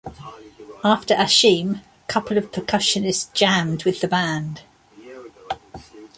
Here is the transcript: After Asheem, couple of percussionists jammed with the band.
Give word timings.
After 0.83 1.13
Asheem, 1.13 1.81
couple 2.07 2.35
of 2.39 2.49
percussionists 2.51 3.31
jammed 3.35 3.83
with 3.85 4.01
the 4.01 4.07
band. 4.07 4.61